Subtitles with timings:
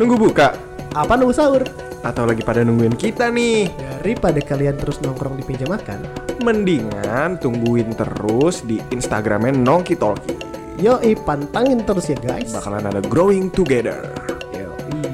[0.00, 0.56] Nunggu buka?
[0.96, 1.62] Apa nunggu sahur?
[2.00, 3.68] Atau lagi pada nungguin kita nih?
[4.00, 6.00] Daripada kalian terus nongkrong di meja makan,
[6.42, 10.34] Mendingan tungguin terus di Instagramnya Nongki Talki.
[10.80, 12.50] yoi pantangin terus ya guys.
[12.50, 14.10] Bakalan ada growing together.
[14.50, 15.06] Yoi,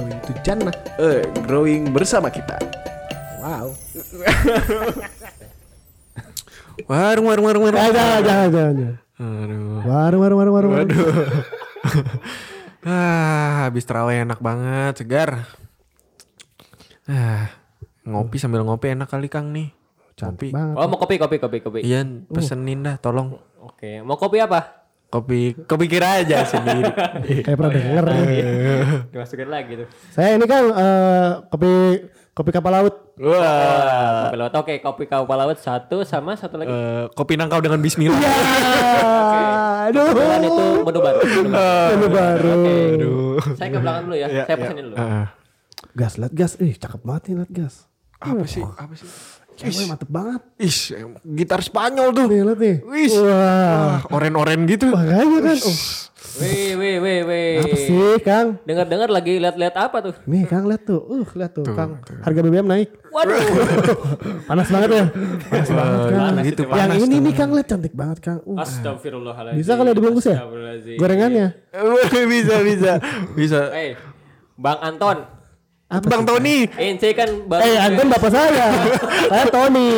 [0.00, 0.74] going to jannah.
[0.98, 2.58] Eh, growing bersama kita.
[3.44, 3.76] Wow.
[6.90, 7.78] Warung, warung, warung, warung.
[7.78, 8.96] Jangan, jangan, jangan, jangan.
[9.14, 9.78] Aduh.
[9.86, 10.72] Warung, warung, warung, warung.
[10.74, 10.90] warung.
[12.84, 15.48] Ah, habis terawih enak banget, segar.
[17.08, 17.48] Ah,
[18.04, 19.72] ngopi sambil ngopi enak kali Kang nih.
[20.20, 20.52] Ngopi.
[20.52, 20.76] Banget.
[20.76, 21.80] Oh mau kopi kopi kopi kopi.
[21.80, 23.40] Iya, pesenin dah, tolong.
[23.64, 24.84] Oke, mau kopi apa?
[25.08, 26.90] Kopi, kopi kira aja sendiri.
[27.46, 28.04] Kayak pernah denger.
[29.14, 29.88] Dimasukin lagi tuh.
[30.10, 31.70] Saya ini kan eh, kopi
[32.34, 32.94] kopi kapal laut.
[33.22, 34.26] Wah.
[34.26, 34.54] Kopi laut.
[34.58, 36.66] Oke, kopi kapal laut satu sama satu lagi.
[36.66, 38.18] Eh, kopi nangkau dengan Bismillah.
[38.18, 40.06] Ah, aduh.
[40.06, 41.18] Kebetulan itu menu baru.
[41.20, 41.90] Menu baru.
[41.90, 42.52] Menu baru.
[43.34, 43.52] Oke.
[43.54, 44.26] Saya ke belakang dulu ya.
[44.26, 44.62] Iya, Saya iya.
[44.62, 44.96] pesenin dulu.
[44.96, 45.26] Ah,
[45.94, 46.52] Gas, liat gas.
[46.58, 47.74] Ih, cakep banget nih liat gas.
[48.18, 48.64] apa sih?
[48.64, 49.06] Apa sih?
[49.54, 50.40] Cewek mantep banget.
[50.58, 50.90] Ish,
[51.22, 52.26] gitar Spanyol tuh.
[52.26, 52.76] Nih, liat nih.
[52.82, 53.08] Wih.
[53.22, 54.02] Wah.
[54.10, 54.90] Oren-oren gitu.
[54.90, 55.58] Makanya kan.
[55.62, 55.76] Oh,
[56.34, 57.52] Wih, wih, wih, wih.
[57.62, 58.58] apa sih, Kang?
[58.66, 60.14] Dengar-dengar lagi lihat-lihat apa tuh?
[60.26, 60.98] Nih, Kang lihat tuh.
[61.06, 62.02] Uh, lihat tuh, Kang.
[62.26, 62.90] Harga BBM naik.
[63.14, 63.38] Waduh.
[64.50, 65.04] Panas banget ya.
[65.46, 66.18] Panas banget, Kang.
[66.26, 66.74] Panas gitu, itu, Pak.
[66.74, 68.42] Yang ini nih, Kang lihat cantik banget, Kang.
[68.42, 69.62] Uh, Astagfirullahaladzim.
[69.62, 70.36] bisa kali ya dibungkus ya?
[70.98, 71.46] Gorengannya.
[72.26, 72.92] bisa, bisa.
[73.38, 73.60] Bisa.
[73.70, 73.94] Eh,
[74.58, 75.33] Bang Anton.
[75.94, 76.22] Apa Bang?
[76.26, 78.66] Tony, Ente kan baru Eh, Anton bapak saya.
[79.24, 79.88] saya Tony.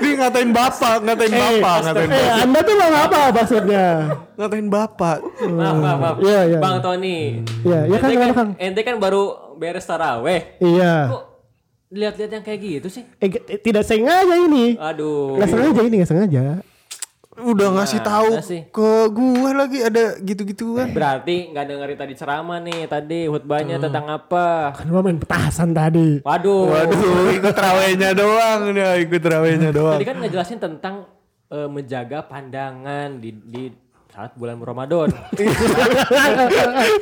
[0.00, 2.40] dia ngatain bapak, ngatain bapak, ngatain Eh, bapak.
[2.40, 3.86] Anda tuh bang apa maksudnya?
[4.34, 5.18] Ngatain bapak.
[5.44, 6.16] Maaf, maaf, maaf.
[6.18, 6.58] Iya, iya.
[6.58, 7.44] Bang Tony.
[7.60, 8.50] Iya, iya kan, Ente gimana, Kang?
[8.56, 9.22] Ente kan baru
[9.54, 10.56] beres taraweh.
[10.58, 11.12] Iya.
[11.12, 11.22] Kok
[11.88, 13.04] lihat-lihat yang kayak gitu sih?
[13.18, 14.76] Eh, eh, tidak sengaja ini.
[14.76, 15.36] Aduh.
[15.36, 16.42] Nggak sengaja ini, nggak sengaja.
[17.38, 18.60] Udah ngasih tahu sih?
[18.68, 20.90] ke gua lagi ada gitu-gituan.
[20.90, 24.74] Berarti nggak dengerin tadi ceramah nih tadi khutbahnya tentang apa?
[24.74, 26.18] Kan gua main petasan tadi.
[26.26, 26.74] Waduh.
[26.74, 29.98] Waduh, ikut terawihnya doang dia, ikut terawihnya doang.
[29.98, 30.94] Tadi kan ngejelasin tentang
[31.50, 33.64] eh, menjaga pandangan di di
[34.18, 35.14] saat bulan Ramadan.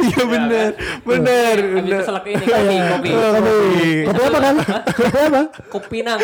[0.07, 1.57] Iya bener, bener.
[1.57, 3.11] Habis itu selek ini kopi, kopi.
[3.17, 3.91] Kopi.
[4.05, 4.55] Kopi apa kan?
[4.61, 5.43] Kopi apa?
[5.73, 6.21] Kopi nang.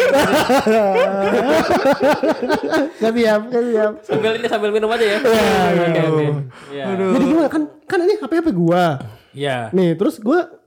[3.01, 3.93] Gak siap, gak siap.
[4.05, 5.19] sambil ini sambil minum aja ya.
[5.25, 6.27] Oke, oke.
[6.77, 6.85] Iya.
[6.93, 8.85] Jadi gimana kan kan ini HP HP gua.
[9.33, 9.73] Iya.
[9.73, 10.62] Nih, terus gua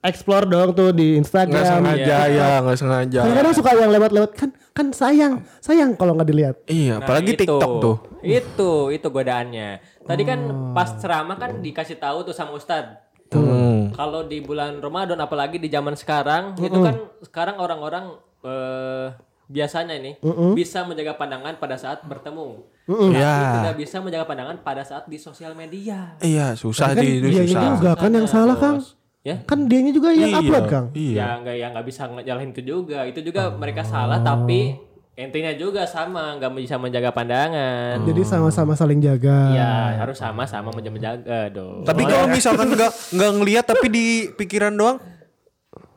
[0.00, 1.58] explore dong tuh di Instagram.
[1.60, 3.20] sengaja ya, nggak sengaja.
[3.22, 6.56] Kadang-kadang suka yang lewat-lewat kan kan sayang, sayang kalau nggak dilihat.
[6.64, 7.40] Iya, Nah, apalagi itu.
[7.44, 7.96] TikTok tuh.
[8.20, 9.68] Itu, itu godaannya.
[10.02, 10.38] Tadi kan
[10.72, 13.06] pas ceramah kan dikasih tahu tuh sama Ustadz.
[13.28, 13.92] Hmm.
[13.92, 19.12] Kalau di bulan Ramadan apalagi di zaman sekarang itu kan sekarang orang-orang eh,
[19.44, 20.16] biasanya ini
[20.54, 22.64] bisa menjaga pandangan pada saat bertemu.
[22.86, 23.36] Tapi Iya.
[23.60, 26.16] tidak bisa menjaga pandangan pada saat di sosial media.
[26.18, 27.62] Iya, susah Kan sih itu dia susah.
[27.74, 28.80] juga kan yang salah Kang.
[29.26, 29.42] Ya?
[29.44, 30.86] Kan dianya juga yang Iya, upload Kang.
[30.94, 31.14] Iya.
[31.14, 33.02] Ya nggak ya nggak bisa nyalahin itu juga.
[33.04, 34.78] Itu juga mereka salah tapi
[35.18, 38.06] intinya juga sama nggak bisa menjaga pandangan.
[38.06, 39.50] Jadi sama-sama saling jaga.
[39.50, 41.82] Ya harus sama-sama menjaga, menjaga dong.
[41.82, 44.06] Tapi kalau misalkan nggak nggak ngelihat tapi di
[44.38, 45.02] pikiran doang,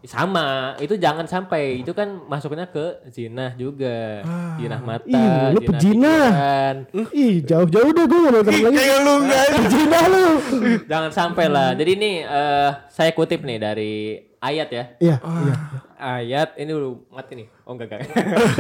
[0.04, 0.48] sama
[0.78, 4.26] itu jangan sampai itu kan masuknya ke zina juga
[4.56, 6.18] zina mata Ih, lu zina pejina.
[7.12, 8.76] Ih, jauh-jauh deh gue nonton lagi.
[8.76, 10.26] kayak lu nggak Zina lu.
[10.84, 13.94] jangan sampai lah jadi ini eh, saya kutip nih dari
[14.38, 15.56] ayat ya Iya, iya.
[15.96, 18.02] ayat ini dulu mati nih oh enggak enggak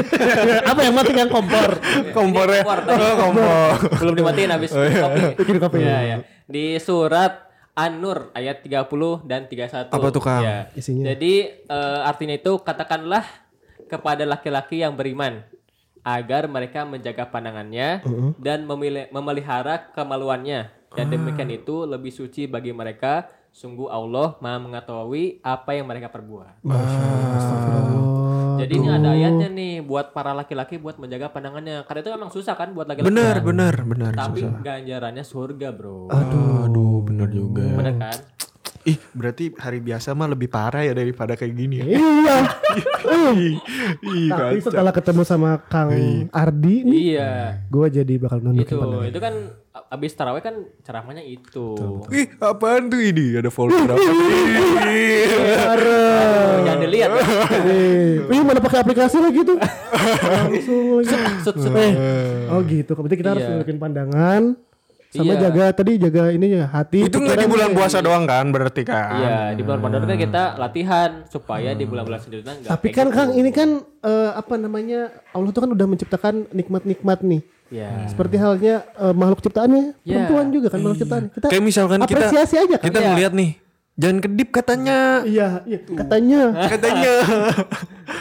[0.69, 1.69] Apa yang mati yang kompor?
[2.12, 2.62] kompornya.
[2.62, 3.02] Kompor tadi.
[3.02, 3.69] Oh, kompor.
[3.97, 5.78] belum dimatiin habis kopi Bikin kopi.
[5.81, 6.16] ya, ya.
[6.46, 7.50] di surat
[7.81, 10.46] An-Nur ayat 30 dan 31 Apa tuh, Kang?
[10.46, 10.69] Ya.
[10.78, 11.09] Isinya.
[11.09, 11.34] Jadi
[11.66, 13.25] eh, artinya itu katakanlah
[13.90, 15.42] kepada laki-laki yang beriman
[16.02, 18.02] agar mereka menjaga pandangannya
[18.38, 25.40] dan memili- memelihara kemaluannya dan demikian itu lebih suci bagi mereka sungguh Allah Maha mengetahui
[25.40, 26.64] apa yang mereka perbuat.
[28.61, 31.83] Jadi ini ada ayatnya nih buat para laki-laki buat menjaga pandangannya.
[31.85, 33.09] Karena itu memang susah kan buat laki-laki.
[33.09, 34.11] Bener, bener, bener.
[34.13, 34.61] Tapi susah.
[34.61, 36.09] ganjarannya surga, Bro.
[36.09, 37.66] Aduh, aduh, bener juga.
[37.73, 38.17] Bener kan?
[38.81, 42.02] Ih, berarti hari biasa mah lebih parah ya daripada kayak gini ya.
[44.02, 44.34] Iya.
[44.34, 45.93] Tapi setelah ketemu sama Kang
[46.31, 47.31] Ardi nih, Iya.
[47.67, 49.05] gue jadi bakal nunjukin Itu, pandangan.
[49.05, 49.34] itu kan
[49.72, 50.52] abis taraweh kan
[50.82, 51.79] ceramahnya itu.
[52.12, 53.40] Ih, apaan tuh ini?
[53.40, 54.00] Ada folder apa?
[54.91, 55.32] Ih.
[56.62, 57.09] Jangan dilihat.
[57.09, 57.23] ya.
[57.64, 59.56] Eh, Ih, mana pakai aplikasi lagi tuh?
[59.56, 61.16] Langsung lagi.
[61.40, 61.72] Sut, sut.
[61.72, 61.94] Eh,
[62.52, 62.91] oh gitu.
[62.94, 63.52] Berarti kita harus Iya.
[63.53, 64.44] nunjukin pandangan
[65.08, 65.40] sama Iya.
[65.44, 67.00] jaga tadi jaga ininya hati.
[67.03, 69.12] Itu nggak di bulan puasa doang kan berarti kan?
[69.14, 72.70] Iya, di bulan Ramadan kan kita latihan supaya di bulan-bulan selanjutnya enggak.
[72.72, 73.70] Tapi kan Kang ini kan
[74.02, 77.44] eh, apa namanya Allah tuh kan udah menciptakan nikmat-nikmat nih.
[77.72, 78.03] Ya.
[78.06, 80.28] Seperti halnya eh, makhluk ciptaannya Iya.
[80.28, 81.23] perempuan juga kan makhluk ciptaan.
[81.29, 82.85] Kita Kayak misalkan kita apresiasi aja kan.
[82.85, 83.08] kita Iya.
[83.09, 83.52] ngeliat nih
[83.94, 84.97] Jangan kedip katanya.
[85.22, 86.41] Iya, iya katanya.
[86.66, 87.14] Katanya.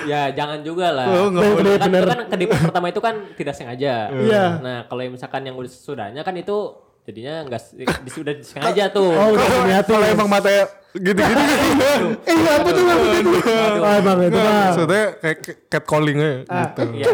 [0.03, 1.07] Ya jangan juga lah.
[1.09, 2.01] Oh, nggak Kan- boleh, kan, bener.
[2.01, 3.95] itu kan kedip pertama itu kan tidak sengaja.
[4.13, 4.45] Iya.
[4.59, 6.57] Nah kalau yang misalkan yang udah sudahnya kan itu
[7.03, 9.09] jadinya nggak s- di- sudah disengaja tuh.
[9.09, 9.91] Oh, udah niatin.
[9.91, 11.45] Kalau emang matanya gini-gini.
[12.21, 13.23] Eh, iya betul betul.
[13.31, 13.75] betul.
[13.79, 14.53] Oh, emang itu mah.
[14.67, 16.45] Maksudnya kayak catcalling aja.
[16.45, 16.83] Gitu.
[16.99, 17.07] Ya,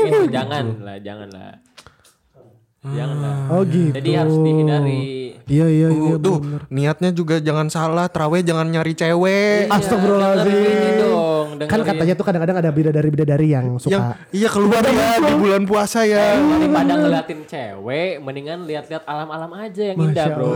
[0.00, 1.50] itu jangan lah, jangan lah.
[2.78, 3.36] Jangan lah.
[3.50, 3.90] Oh gitu.
[3.90, 5.00] Jadi harus dihindari.
[5.48, 6.12] Iya iya iya.
[6.12, 6.62] Uh, tuh bener.
[6.68, 8.06] niatnya juga jangan salah.
[8.06, 9.66] Terawih jangan nyari cewek.
[9.66, 10.46] Iya, Astagfirullahaladzim.
[10.46, 11.46] dengerin dong.
[11.48, 11.86] Kan dengerin.
[11.88, 14.14] katanya tuh kadang-kadang ada bidadari bidadari yang Yang suka.
[14.30, 16.38] iya keluar ya di bulan puasa ya.
[16.38, 20.48] daripada ngeliatin cewek, mendingan lihat-lihat alam-alam aja yang indah, Masya bro.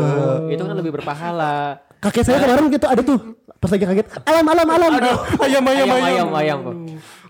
[0.46, 1.54] Itu kan lebih berpahala.
[1.98, 3.18] Kakek saya kemarin gitu ada tuh
[3.56, 4.90] pas lagi kaget alam alam alam.
[5.38, 5.98] ayam ayam Ayam, ayam.
[6.02, 6.58] ayam, ayam.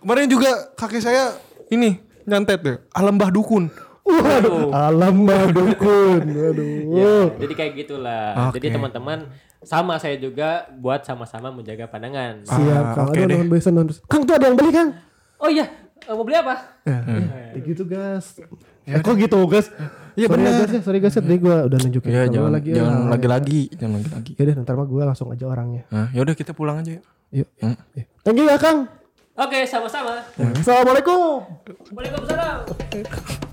[0.01, 1.33] Kemarin juga kakek saya
[1.69, 2.77] ini nyantet deh.
[2.91, 3.69] Alam Mbah Dukun.
[4.03, 6.21] Waduh, alam mah dukun.
[6.27, 6.71] Waduh.
[7.03, 8.51] Ya, jadi kayak gitulah.
[8.51, 8.61] Oke.
[8.61, 9.19] Jadi teman-teman
[9.63, 12.43] sama saya juga buat sama-sama menjaga pandangan.
[12.45, 13.07] Siap, Kang.
[13.15, 13.39] Aduh, deh.
[13.39, 14.01] non biasa non biasa.
[14.11, 14.91] Kang tuh ada yang beli, Kang.
[15.39, 15.67] Oh iya,
[16.05, 16.55] eh, mau beli apa?
[16.85, 16.99] Ya,
[17.55, 18.39] ya gitu, guys.
[18.83, 19.71] Eh, kok gitu, guys?
[20.13, 21.23] Iya, sorry ya, guys ya, sorry guys ya.
[21.25, 22.77] Tadi gua udah nunjukin Ya Kalau jangan lagi ya.
[22.77, 24.33] jangan lagi-lagi, jangan lagi-lagi.
[24.37, 25.83] Ya deh, ntar mah gua langsung aja orangnya.
[25.89, 27.05] Nah, yaudah kita pulang aja yuk.
[27.33, 27.49] Yuk.
[27.65, 27.79] Hmm.
[27.97, 28.05] Ya.
[28.21, 28.91] Thank you ya, Kang.
[29.33, 30.21] Oke, sama-sama.
[30.37, 31.49] Assalamualaikum.
[31.97, 33.49] Waalaikumsalam.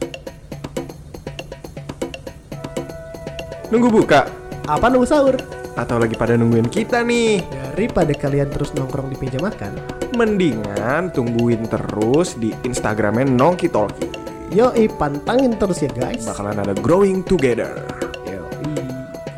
[3.70, 4.26] Nunggu buka
[4.66, 5.38] Apa nunggu sahur?
[5.80, 7.40] atau lagi pada nungguin kita nih?
[7.72, 9.80] Daripada kalian terus nongkrong di meja makan,
[10.12, 14.04] Mendingan tungguin terus di Instagramnya Nongki Talki.
[14.52, 16.28] yoi pantangin terus ya guys.
[16.28, 17.80] Bakalan ada growing together.
[18.28, 18.76] Yoi,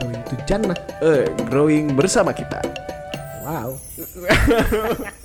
[0.01, 0.73] going to Jannah.
[1.05, 2.57] Eh, growing bersama kita.
[3.45, 3.77] Wow.